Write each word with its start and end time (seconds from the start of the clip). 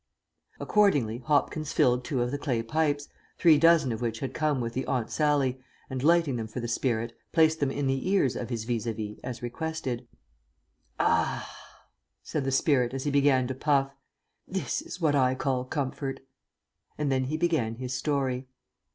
Accordingly 0.59 1.19
Hopkins 1.19 1.73
filled 1.73 2.03
two 2.03 2.23
of 2.23 2.31
the 2.31 2.39
clay 2.39 2.63
pipes, 2.63 3.07
three 3.37 3.59
dozen 3.59 3.91
of 3.91 4.01
which 4.01 4.17
had 4.17 4.33
come 4.33 4.59
with 4.59 4.73
the 4.73 4.83
Aunt 4.87 5.11
Sallie, 5.11 5.61
and 5.91 6.01
lighting 6.01 6.37
them 6.37 6.47
for 6.47 6.59
the 6.59 6.67
spirit, 6.67 7.15
placed 7.31 7.59
them 7.59 7.69
in 7.69 7.85
the 7.85 8.09
ears 8.09 8.35
of 8.35 8.49
his 8.49 8.63
vis 8.63 8.87
à 8.87 8.95
vis 8.95 9.19
as 9.23 9.43
requested. 9.43 10.07
"Ah," 10.99 11.47
said 12.23 12.45
the 12.45 12.51
spirit 12.51 12.95
as 12.95 13.03
he 13.03 13.11
began 13.11 13.45
to 13.45 13.53
puff, 13.53 13.91
"this 14.47 14.81
is 14.81 14.99
what 14.99 15.13
I 15.13 15.35
call 15.35 15.65
comfort." 15.65 16.21
And 16.97 17.11
then 17.11 17.25
he 17.25 17.37
began 17.37 17.75
his 17.75 17.93
story. 17.93 18.47